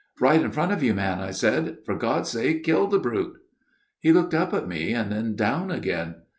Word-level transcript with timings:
'Right 0.19 0.41
in 0.41 0.49
front 0.51 0.71
of 0.71 0.81
you, 0.81 0.95
man/ 0.95 1.19
I 1.19 1.29
said.' 1.29 1.77
For 1.85 1.93
God's 1.95 2.31
sake 2.31 2.63
kill 2.63 2.87
the 2.87 2.97
brute/" 2.97 3.37
He 4.01 4.11
looked 4.11 4.33
up 4.33 4.51
at 4.51 4.67
me, 4.67 4.93
and 4.95 5.11
then 5.11 5.35
down 5.35 5.69
again. 5.69 6.15